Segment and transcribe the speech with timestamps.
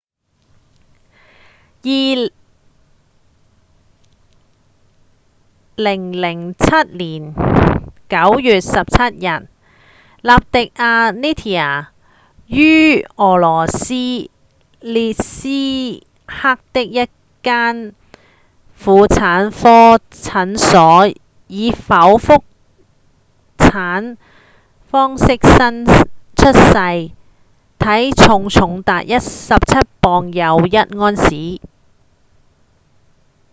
[1.83, 2.31] 2007
[7.03, 7.05] 年
[8.09, 9.25] 9月17日
[10.21, 11.87] 納迪亞 nadia
[12.47, 13.97] 於俄羅斯阿
[14.81, 17.07] 列伊斯克的一
[17.43, 17.93] 間
[18.79, 21.09] 婦產科診所
[21.47, 22.43] 以剖腹
[23.57, 24.17] 產
[24.87, 27.09] 方式出生
[27.79, 31.61] 體重重達17磅又1盎司